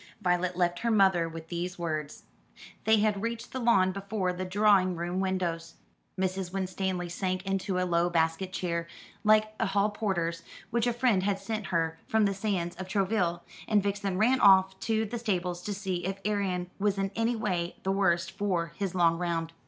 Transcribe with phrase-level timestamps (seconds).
[0.19, 2.23] Violet left her mother with these words.
[2.85, 5.75] They had reached the lawn before the drawing room windows.
[6.17, 6.51] Mrs.
[6.51, 8.87] Winstanley sank into a low basket chair,
[9.23, 10.41] like a hall porter's,
[10.71, 14.79] which a friend had sent her from the sands of Trouville; and Vixen ran off
[14.79, 18.95] to the stables to see if Arion was in any way the worse for his
[18.95, 19.53] long round.